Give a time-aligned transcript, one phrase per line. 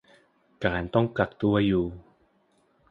[0.65, 1.85] การต้องกักตัวอยู่